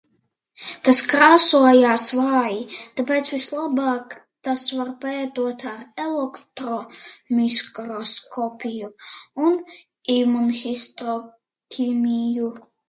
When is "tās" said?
0.85-0.99, 4.47-4.63